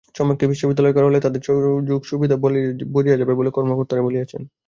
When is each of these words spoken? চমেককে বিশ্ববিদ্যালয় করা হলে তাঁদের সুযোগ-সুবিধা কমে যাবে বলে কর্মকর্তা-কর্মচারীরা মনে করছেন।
চমেককে 0.15 0.45
বিশ্ববিদ্যালয় 0.51 0.93
করা 0.95 1.07
হলে 1.07 1.19
তাঁদের 1.21 1.41
সুযোগ-সুবিধা 1.47 2.35
কমে 2.37 2.59
যাবে 3.11 3.33
বলে 3.39 3.49
কর্মকর্তা-কর্মচারীরা 3.51 4.05
মনে 4.07 4.19
করছেন। 4.21 4.41